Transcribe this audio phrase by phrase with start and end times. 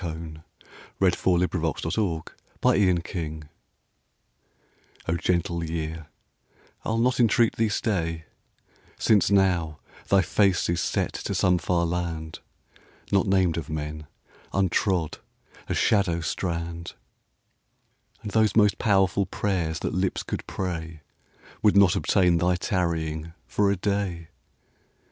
[0.01, 0.37] The Passing
[0.99, 3.49] of the Year Helen Gray Cone
[5.05, 6.07] (1859–1934) O GENTLE year,
[6.83, 8.25] I 'll not entreat thee stay,
[8.97, 9.77] Since now
[10.07, 12.41] thy face is set to some far landNot
[13.27, 14.07] named of men,
[14.51, 15.19] untrod,
[15.69, 16.93] a shadow strand!
[18.23, 23.75] And those most powerful prayers that lips could prayWould not obtain thy tarrying for a
[23.75, 24.29] day.